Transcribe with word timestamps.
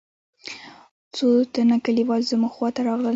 څو 1.15 1.27
تنه 1.53 1.77
کليوال 1.85 2.21
زموږ 2.31 2.51
خوا 2.55 2.69
ته 2.75 2.81
راغلل. 2.87 3.07